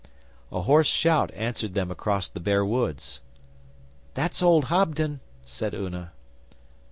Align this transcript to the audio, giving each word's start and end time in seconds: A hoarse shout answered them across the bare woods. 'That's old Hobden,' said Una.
A 0.51 0.63
hoarse 0.63 0.87
shout 0.87 1.29
answered 1.35 1.73
them 1.75 1.91
across 1.91 2.27
the 2.27 2.39
bare 2.39 2.65
woods. 2.65 3.21
'That's 4.15 4.41
old 4.41 4.63
Hobden,' 4.65 5.19
said 5.45 5.75
Una. 5.75 6.11